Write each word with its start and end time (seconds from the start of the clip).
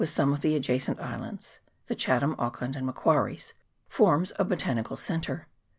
421 0.03 0.15
some 0.15 0.33
of 0.33 0.41
the 0.41 0.55
adjacent 0.55 0.99
islands 0.99 1.59
(the 1.85 1.93
Chatham, 1.93 2.33
Auckland, 2.39 2.75
and 2.75 2.87
Macquarie's), 2.87 3.53
forms 3.87 4.33
a 4.39 4.43
botanical 4.43 4.97
centre. 4.97 5.47